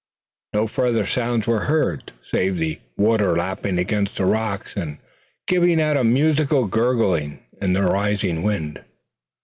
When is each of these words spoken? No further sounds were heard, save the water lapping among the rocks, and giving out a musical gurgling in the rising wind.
No 0.53 0.65
further 0.65 1.05
sounds 1.05 1.45
were 1.45 1.65
heard, 1.65 2.11
save 2.31 2.57
the 2.57 2.79
water 2.97 3.35
lapping 3.37 3.77
among 3.77 4.07
the 4.17 4.25
rocks, 4.25 4.73
and 4.75 4.97
giving 5.45 5.79
out 5.79 5.95
a 5.95 6.03
musical 6.03 6.65
gurgling 6.65 7.43
in 7.61 7.73
the 7.73 7.83
rising 7.83 8.41
wind. 8.41 8.83